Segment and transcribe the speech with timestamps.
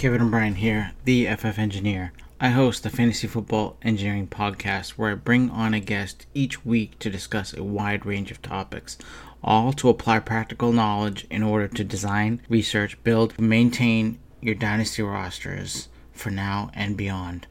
[0.00, 2.14] Kevin O'Brien here, the FF Engineer.
[2.40, 6.98] I host the Fantasy Football Engineering Podcast where I bring on a guest each week
[7.00, 8.96] to discuss a wide range of topics,
[9.44, 15.88] all to apply practical knowledge in order to design, research, build, maintain your dynasty rosters
[16.14, 17.46] for now and beyond.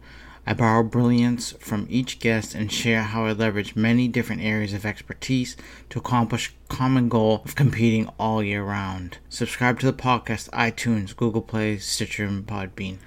[0.49, 4.83] I borrow brilliance from each guest and share how I leverage many different areas of
[4.83, 5.55] expertise
[5.91, 9.19] to accomplish common goal of competing all year round.
[9.29, 12.97] Subscribe to the podcast iTunes, Google Play, Stitcher, and Podbean.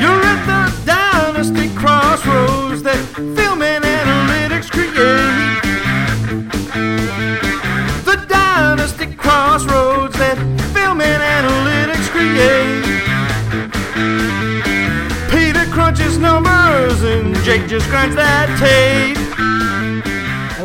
[0.00, 5.62] You're at the dynasty crossroads that film and analytics create.
[15.30, 19.21] Peter crunches numbers and Jake just grinds that tape.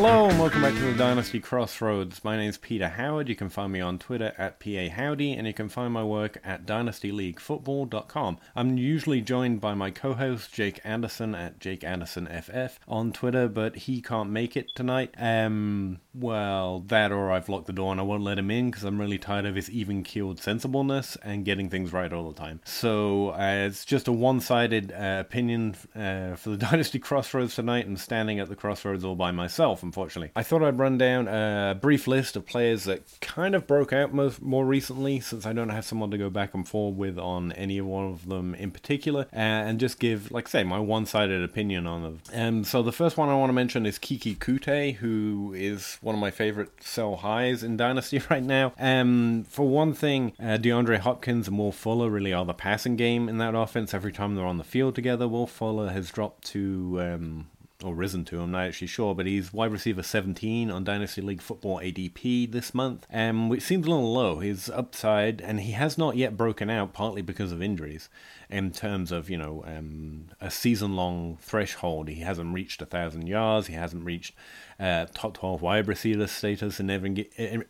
[0.09, 2.23] Hello and welcome back to the Dynasty Crossroads.
[2.23, 3.27] My name is Peter Howard.
[3.27, 6.37] You can find me on Twitter at PA Howdy, and you can find my work
[6.45, 8.37] at dynastyleaguefootball.com.
[8.55, 13.75] I'm usually joined by my co-host Jake Anderson at Jake Anderson FF on Twitter, but
[13.75, 15.13] he can't make it tonight.
[15.17, 18.85] Um, well, that or I've locked the door and I won't let him in because
[18.85, 22.61] I'm really tired of his even-keeled sensibleness and getting things right all the time.
[22.63, 27.99] So uh, it's just a one-sided uh, opinion uh, for the Dynasty Crossroads tonight and
[27.99, 30.31] standing at the crossroads all by myself, unfortunately.
[30.35, 34.13] I thought I'd run down a brief list of players that kind of broke out
[34.13, 37.51] most, more recently since I don't have someone to go back and forth with on
[37.53, 42.03] any one of them in particular and just give, like say, my one-sided opinion on
[42.03, 42.19] them.
[42.31, 46.13] And so the first one I want to mention is Keke Coutee, who is one
[46.13, 48.73] of my favorite sell highs in Dynasty right now.
[48.77, 53.27] Um, for one thing, uh, DeAndre Hopkins and Will Fuller really are the passing game
[53.27, 53.95] in that offense.
[53.95, 57.47] Every time they're on the field together, Will Fuller has dropped to um,
[57.83, 61.41] or risen to, I'm not actually sure, but he's wide receiver 17 on Dynasty League
[61.41, 64.39] Football ADP this month, um, which seems a little low.
[64.39, 68.09] His upside, and he has not yet broken out, partly because of injuries,
[68.49, 72.07] in terms of, you know, um, a season long threshold.
[72.07, 74.33] He hasn't reached a thousand yards, he hasn't reached
[74.79, 76.89] uh, top 12 wide receiver status in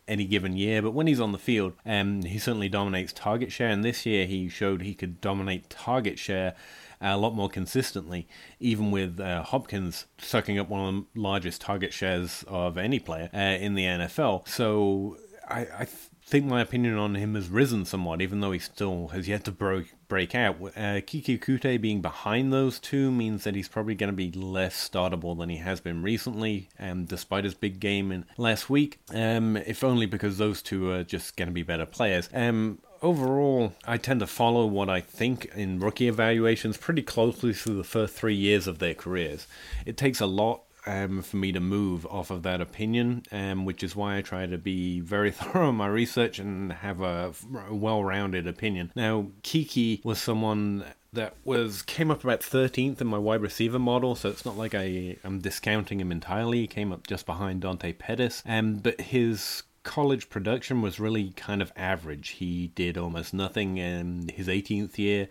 [0.07, 3.69] any given year, but when he's on the field, um, he certainly dominates target share,
[3.69, 6.55] and this year he showed he could dominate target share
[7.01, 8.27] a lot more consistently,
[8.59, 13.29] even with uh, Hopkins sucking up one of the largest target shares of any player
[13.33, 14.47] uh, in the NFL.
[14.47, 18.59] So I, I th- think my opinion on him has risen somewhat, even though he
[18.59, 20.55] still has yet to break break out.
[20.61, 24.89] Uh, Keke Coutee being behind those two means that he's probably going to be less
[24.89, 28.99] startable than he has been recently, um, despite his big game in last week.
[29.13, 32.29] Um, if only because those two are just going to be better players.
[32.33, 37.77] Um, overall, I tend to follow what I think in rookie evaluations pretty closely through
[37.77, 39.47] the first three years of their careers.
[39.85, 43.83] It takes a lot um, for me to move off of that opinion, um, which
[43.83, 47.33] is why I try to be very thorough in my research and have a
[47.69, 48.91] well rounded opinion.
[48.95, 54.15] Now, Keke was someone that was came up about 13th in my wide receiver model,
[54.15, 56.61] so it's not like I am discounting him entirely.
[56.61, 61.61] He came up just behind Dante Pettis, um, but his college production was really kind
[61.61, 62.31] of average.
[62.31, 65.29] He did almost nothing in his 18th year.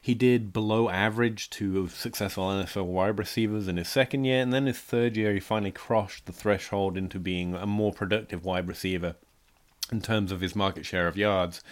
[0.00, 4.64] He did below average to successful NFL wide receivers in his second year, and then
[4.64, 9.16] his third year, he finally crossed the threshold into being a more productive wide receiver
[9.90, 11.62] in terms of his market share of yards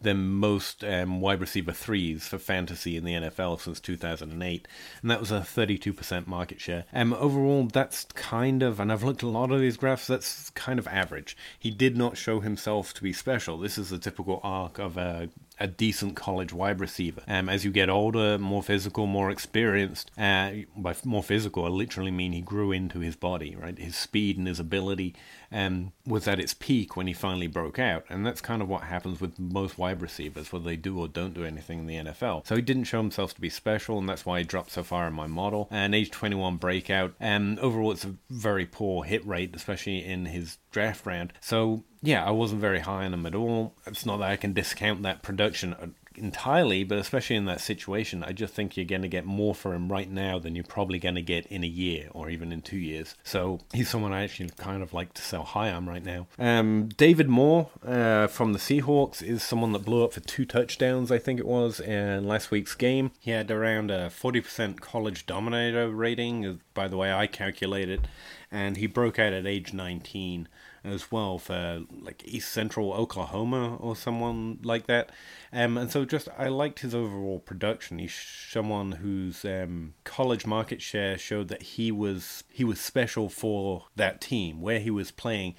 [0.00, 4.68] than most um, wide receiver threes for fantasy in the NFL since 2008,
[5.02, 6.84] and that was a 32% market share.
[6.92, 10.50] Um, overall, that's kind of, and I've looked at a lot of these graphs, that's
[10.50, 11.36] kind of average.
[11.58, 13.58] He did not show himself to be special.
[13.58, 15.30] This is the typical arc of a
[15.60, 17.22] a decent college wide receiver.
[17.26, 22.10] Um, as you get older, more physical, more experienced, uh, by more physical, I literally
[22.10, 23.78] mean he grew into his body, right?
[23.78, 25.14] His speed and his ability
[25.50, 28.04] um, was at its peak when he finally broke out.
[28.08, 31.34] And that's kind of what happens with most wide receivers, whether they do or don't
[31.34, 32.46] do anything in the NFL.
[32.46, 35.06] So he didn't show himself to be special, and that's why he dropped so far
[35.06, 35.68] in my model.
[35.70, 40.58] And age 21 breakout, and overall, it's a very poor hit rate, especially in his
[40.70, 41.32] draft round.
[41.40, 43.74] So yeah, I wasn't very high on him at all.
[43.86, 48.32] It's not that I can discount that production entirely, but especially in that situation, I
[48.32, 51.14] just think you're going to get more for him right now than you're probably going
[51.14, 53.14] to get in a year or even in two years.
[53.22, 56.26] So he's someone I actually kind of like to sell high on right now.
[56.38, 61.10] Um, David Moore uh, from the Seahawks is someone that blew up for two touchdowns,
[61.10, 63.12] I think it was, in last week's game.
[63.20, 68.06] He had around a 40% college dominator rating, by the way I calculate it,
[68.50, 70.48] and he broke out at age 19
[70.84, 75.10] as well for like East Central Oklahoma or someone like that.
[75.52, 77.98] Um, and so just I liked his overall production.
[77.98, 83.86] He's someone whose um, college market share showed that he was he was special for
[83.96, 85.54] that team where he was playing.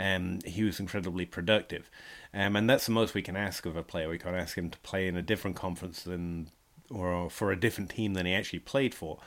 [0.00, 1.90] um, he was incredibly productive.
[2.32, 4.08] Um, and that's the most we can ask of a player.
[4.08, 6.50] We can't ask him to play in a different conference than,
[6.90, 9.18] or for a different team than he actually played for.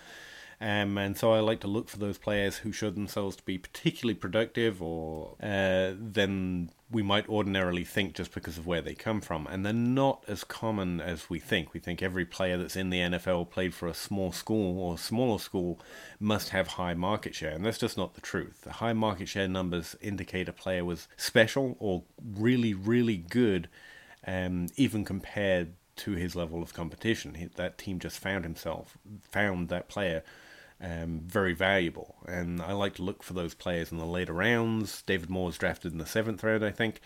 [0.63, 3.57] Um, and so I like to look for those players who show themselves to be
[3.57, 9.19] particularly productive or uh, than we might ordinarily think just because of where they come
[9.19, 9.45] from.
[9.45, 11.73] And they're not as common as we think.
[11.73, 15.37] We think every player that's in the NFL played for a small school or smaller
[15.37, 15.81] school
[16.17, 17.51] must have high market share.
[17.51, 18.61] And that's just not the truth.
[18.61, 23.67] The high market share numbers indicate a player was special or really, really good,
[24.25, 27.51] um, even compared to his level of competition.
[27.55, 28.97] That team just found himself,
[29.29, 30.23] found that player
[30.81, 32.15] um, very valuable.
[32.27, 35.01] And I like to look for those players in the later rounds.
[35.03, 37.01] David Moore was drafted in the seventh round, I think,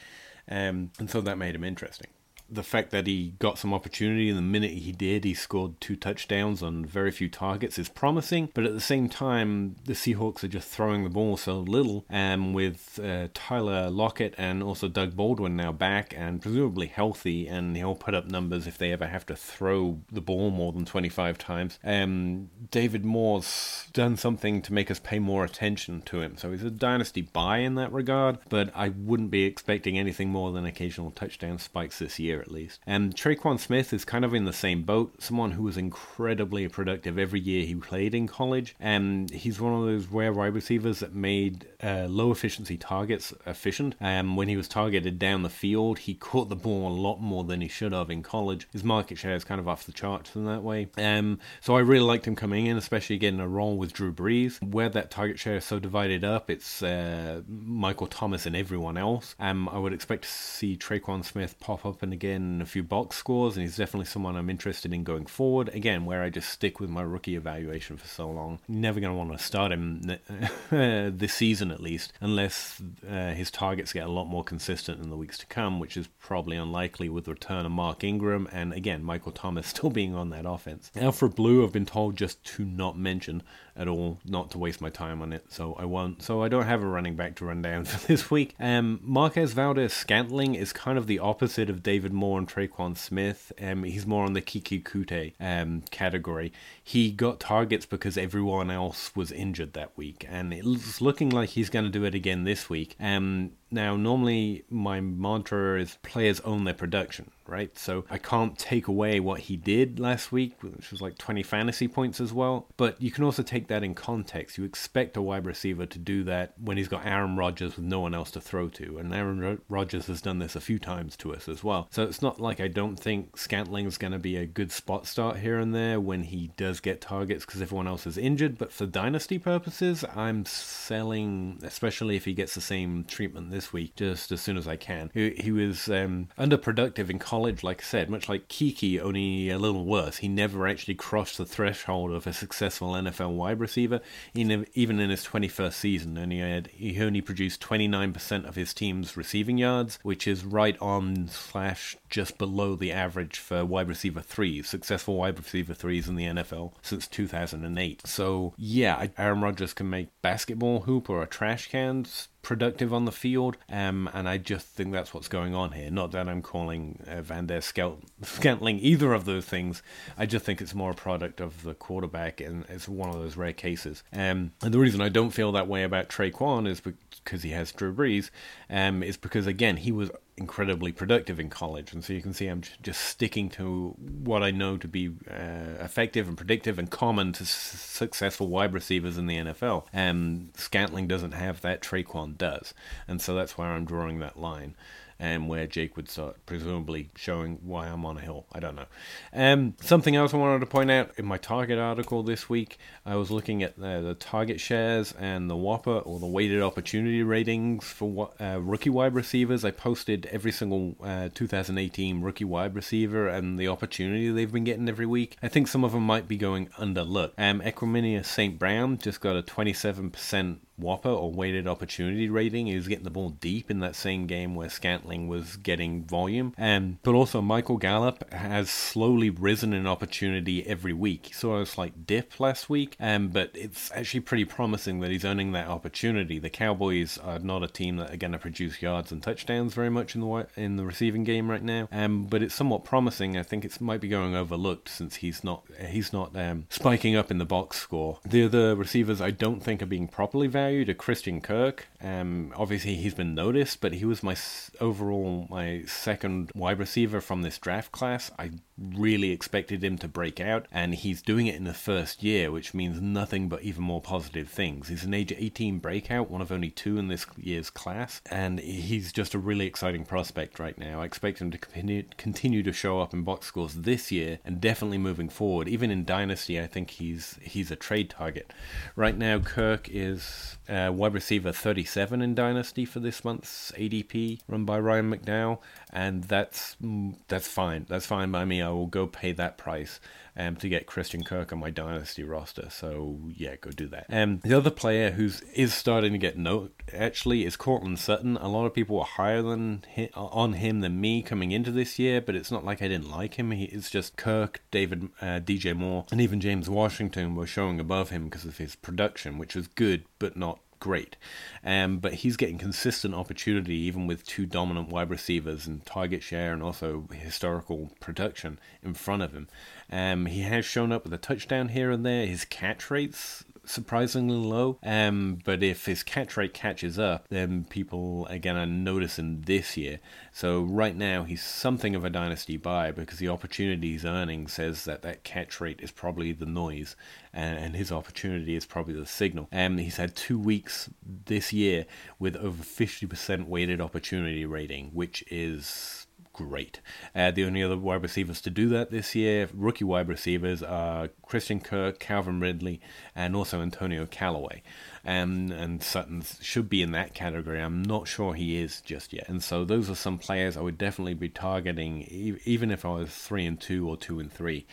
[0.49, 2.09] um, and so that made him interesting
[2.49, 5.95] the fact that he got some opportunity and the minute he did, he scored two
[5.95, 8.49] touchdowns on very few targets is promising.
[8.53, 12.05] But at the same time, the Seahawks are just throwing the ball so little.
[12.09, 17.75] And with uh, Tyler Lockett and also Doug Baldwin now back and presumably healthy, and
[17.75, 21.38] he'll put up numbers if they ever have to throw the ball more than 25
[21.38, 21.79] times.
[21.83, 26.38] Um, David Moore's done something to make us pay more attention to him.
[26.38, 30.51] So he's a dynasty buy in that regard, but I wouldn't be expecting anything more
[30.51, 32.80] than occasional touchdown spikes this year year at least.
[32.86, 37.18] And Tre'Quan Smith is kind of in the same boat, someone who was incredibly productive
[37.18, 38.75] every year he played in college.
[38.80, 43.95] And he's one of those rare wide receivers that made uh, low efficiency targets efficient.
[44.00, 47.19] And um, when he was targeted down the field, he caught the ball a lot
[47.19, 48.68] more than he should have in college.
[48.72, 50.88] His market share is kind of off the charts in that way.
[50.98, 54.62] Um, so I really liked him coming in, especially getting a role with Drew Brees.
[54.63, 59.36] Where that target share is so divided up, it's uh, Michael Thomas and everyone else.
[59.39, 63.15] Um, I would expect to see Tre'Quan Smith pop up and again a few box
[63.15, 65.69] scores, and he's definitely someone I'm interested in going forward.
[65.69, 68.59] Again, where I just stick with my rookie evaluation for so long.
[68.68, 70.01] Never going to want to start him
[70.69, 75.18] this season at least, unless uh, his targets get a lot more consistent in the
[75.18, 79.03] weeks to come, which is probably unlikely with the return of Mark Ingram and again
[79.03, 80.91] Michael Thomas still being on that offense.
[80.95, 83.44] Alfred Blue, I've been told just to not mention
[83.77, 86.24] at all, not to waste my time on it, so I won't.
[86.24, 88.56] So I don't have a running back to run down for this week.
[88.59, 93.51] Um, Marquez Valdes-Scantling is kind of the opposite of David Moore on Tre'Quan Smith.
[93.61, 96.51] Um, he's more on the Keke Coutee um, category.
[96.83, 101.69] He got targets because everyone else was injured that week, and it's looking like he's
[101.69, 102.95] going to do it again this week.
[102.99, 107.77] Um, now, normally my mantra is players own their production, right?
[107.77, 111.87] So I can't take away what he did last week, which was like 20 fantasy
[111.87, 112.67] points as well.
[112.77, 114.57] But you can also take that in context.
[114.57, 117.99] You expect a wide receiver to do that when he's got Aaron Rodgers with no
[117.99, 118.97] one else to throw to.
[118.97, 121.89] And Aaron Rodgers has done this a few times to us as well.
[121.91, 125.37] So it's not like I don't think Scantling's going to be a good spot start
[125.37, 128.57] here and there when he does get targets because everyone else is injured.
[128.57, 133.95] But for dynasty purposes, I'm selling, especially if he gets the same treatment this week
[133.95, 135.09] just as soon as I can.
[135.15, 139.57] He, he was um, underproductive in college, like I said, much like Keke, only a
[139.57, 140.18] little worse.
[140.18, 144.00] He never actually crossed the threshold of a successful NFL wide receiver,
[144.36, 146.18] even in his 21st season.
[146.18, 150.77] And he, had, he only produced 29% of his team's receiving yards, which is right
[150.80, 156.15] on slash just below the average for wide receiver threes, successful wide receiver threes in
[156.15, 158.06] the NFL since 2008.
[158.06, 162.06] So, yeah, Aaron Rodgers can make basketball hoop or a trash can
[162.42, 165.92] productive on the field, um, and I just think that's what's going on here.
[165.92, 169.84] Not that I'm calling uh, Van Der Scantling either of those things.
[170.17, 173.38] I just think it's more a product of the quarterback, and it's one of those
[173.38, 174.03] rare cases.
[174.13, 177.72] Um, and the reason I don't feel that way about Tre'Quan is because he has
[177.72, 178.29] Drew Brees,
[178.70, 181.94] um, is because again he was incredibly productive in college.
[181.94, 185.84] And so you can see I'm just sticking to what I know to be uh,
[185.84, 189.86] effective and predictive and common to s- successful wide receivers in the NFL.
[189.91, 192.74] And Scantling doesn't have that, Tre'Quan does.
[193.08, 194.75] And so that's where I'm drawing that line
[195.19, 198.45] and where Jake would start presumably showing why I'm on a hill.
[198.51, 198.86] I don't know.
[199.33, 203.15] Um, something else I wanted to point out in my target article this week, I
[203.15, 208.31] was looking at the, target shares and the WOPR or the weighted opportunity ratings for
[208.39, 209.63] uh, rookie wide receivers.
[209.63, 214.89] I posted every single uh, 2018 rookie wide receiver and the opportunity they've been getting
[214.89, 215.38] every week.
[215.41, 217.33] I think some of them might be going underlooked.
[217.38, 218.57] Um, Equanimeous St.
[218.57, 222.67] Brown just got a 27% WOPR or weighted opportunity rating.
[222.67, 226.53] He was getting the ball deep in that same game where Scantling was getting volume.
[226.57, 231.27] Um, but also, Michael Gallup has slowly risen in opportunity every week.
[231.27, 235.25] He saw a slight dip last week, um, but it's actually pretty promising that he's
[235.25, 236.38] earning that opportunity.
[236.38, 239.89] The Cowboys are not a team that are going to produce yards and touchdowns very
[239.89, 243.38] much in the in the receiving game right now, um, but it's somewhat promising.
[243.38, 247.31] I think it might be going overlooked since he's not he's not um, spiking up
[247.31, 248.19] in the box score.
[248.24, 251.88] The other receivers I don't think are being properly valued to Christian Kirk.
[252.01, 254.36] Um, obviously he's been noticed, but he was my
[254.79, 258.31] overall my second wide receiver from this draft class.
[258.38, 262.51] I really expected him to break out, and he's doing it in the first year,
[262.51, 264.89] which means nothing but even more positive things.
[264.89, 269.12] He's an age 18 breakout, one of only two in this year's class, and he's
[269.12, 271.01] just a really exciting prospect right now.
[271.01, 274.62] I expect him to continue, continue to show up in box scores this year, and
[274.62, 275.67] definitely moving forward.
[275.67, 278.53] Even in Dynasty, I think he's he's a trade target.
[278.95, 284.65] Right now, Kirk is uh, wide receiver 37 in Dynasty for this month's ADP, run
[284.65, 285.59] by Ryan McDowell,
[285.91, 287.86] and that's mm, that's fine.
[287.89, 288.62] That's fine by me.
[288.62, 290.00] I will go pay that price
[290.38, 292.70] um, to get Christian Kirk on my Dynasty roster.
[292.70, 294.06] So yeah, go do that.
[294.10, 298.38] Um, the other player who's is starting to get note actually is Courtland Sutton.
[298.38, 302.22] A lot of people were higher than on him than me coming into this year,
[302.22, 303.51] but it's not like I didn't like him.
[303.51, 308.12] He, it's just Kirk, David, uh, DJ Moore, and even James Washington were showing above
[308.12, 311.15] him because of his production, which was good but not great.
[311.63, 316.53] Um, but he's getting consistent opportunity even with two dominant wide receivers and target share
[316.53, 319.48] and also historical production in front of him.
[319.91, 322.25] Um, he has shown up with a touchdown here and there.
[322.25, 324.79] His catch rates surprisingly low.
[324.83, 330.00] Um, but if his catch rate catches up, then people again are noticing this year.
[330.31, 334.86] So right now he's something of a dynasty buy because the opportunity he's earning says
[334.86, 336.95] that that catch rate is probably the noise,
[337.33, 339.47] and, and his opportunity is probably the signal.
[339.51, 340.89] Um, he's had two weeks
[341.25, 341.86] this year
[342.17, 346.06] with over fifty percent weighted opportunity rating, which is
[346.38, 346.79] great.
[347.15, 351.10] Uh, the only other wide receivers to do that this year, rookie wide receivers, are
[351.24, 352.79] Christian Kirk, Calvin Ridley,
[353.15, 354.62] and also Antonio Callaway.
[355.03, 357.60] Um, and Sutton should be in that category.
[357.60, 359.27] I'm not sure he is just yet.
[359.27, 362.89] And so those are some players I would definitely be targeting, e- even if I
[362.89, 364.67] was three and two or two and three.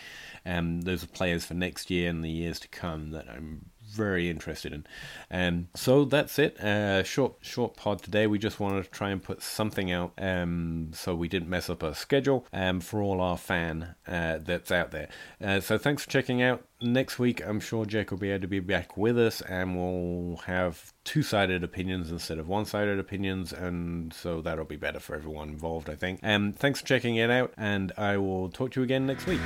[0.44, 4.28] Um, those are players for next year and the years to come that I'm very
[4.28, 4.86] interested in.
[5.30, 6.60] Um, so that's it.
[6.60, 8.26] Uh, short short pod today.
[8.26, 11.82] We just wanted to try and put something out um, so we didn't mess up
[11.82, 15.08] our schedule um, for all our fan uh, that's out there.
[15.42, 16.64] Uh, so thanks for checking out.
[16.80, 20.36] Next week, I'm sure Jake will be able to be back with us, and we'll
[20.44, 25.88] have two-sided opinions instead of one-sided opinions, and so that'll be better for everyone involved,
[25.88, 26.20] I think.
[26.22, 29.40] Um, thanks for checking it out, and I will talk to you again next week.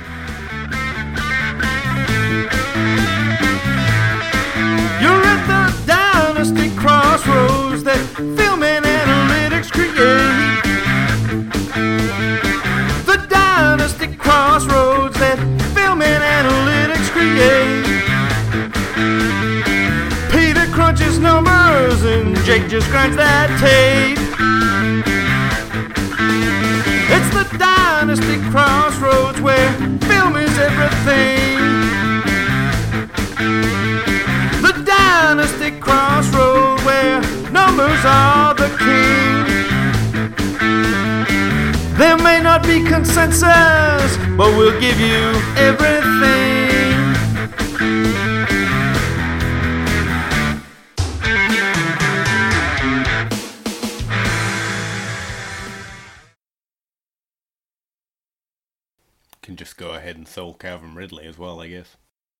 [7.09, 7.97] Crossroads that
[8.37, 10.61] film and analytics create.
[13.07, 15.39] The dynastic crossroads that
[15.73, 17.83] film and analytics create.
[20.31, 24.19] Peter crunches numbers and Jake just grinds that tape.
[27.15, 29.71] It's the dynastic crossroads where
[30.05, 31.57] film is everything.
[34.61, 39.45] The dynasty crossroad where numbers are the king.
[41.97, 45.23] There may not be consensus, but we'll give you
[45.67, 46.97] everything.
[59.43, 61.97] Can just go ahead and sell Calvin Ridley as well, I guess.